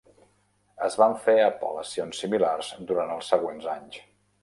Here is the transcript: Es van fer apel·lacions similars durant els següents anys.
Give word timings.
Es 0.87 0.97
van 1.01 1.13
fer 1.27 1.35
apel·lacions 1.43 2.25
similars 2.25 2.73
durant 2.93 3.17
els 3.19 3.33
següents 3.37 3.73
anys. 3.79 4.05